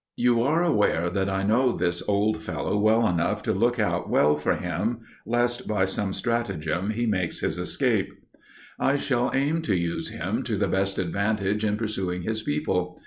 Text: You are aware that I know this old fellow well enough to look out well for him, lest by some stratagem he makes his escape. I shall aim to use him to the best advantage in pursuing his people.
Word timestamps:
You 0.15 0.41
are 0.41 0.63
aware 0.63 1.11
that 1.11 1.29
I 1.29 1.43
know 1.43 1.71
this 1.71 2.01
old 2.07 2.41
fellow 2.41 2.75
well 2.75 3.07
enough 3.07 3.43
to 3.43 3.53
look 3.53 3.77
out 3.77 4.09
well 4.09 4.35
for 4.35 4.55
him, 4.55 5.01
lest 5.27 5.67
by 5.67 5.85
some 5.85 6.11
stratagem 6.11 6.89
he 6.89 7.05
makes 7.05 7.41
his 7.41 7.59
escape. 7.59 8.09
I 8.79 8.95
shall 8.95 9.29
aim 9.35 9.61
to 9.61 9.75
use 9.75 10.09
him 10.09 10.41
to 10.45 10.55
the 10.57 10.67
best 10.67 10.97
advantage 10.97 11.63
in 11.63 11.77
pursuing 11.77 12.23
his 12.23 12.41
people. 12.41 12.99